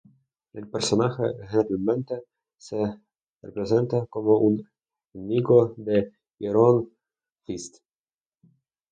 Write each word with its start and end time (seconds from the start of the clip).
El 0.53 0.67
personaje 0.67 1.21
generalmente 1.47 2.23
se 2.57 2.99
representa 3.43 4.07
como 4.07 4.39
un 4.39 4.67
enemigo 5.13 5.75
de 5.77 6.11
Iron 6.39 6.89
Fist. 7.45 7.83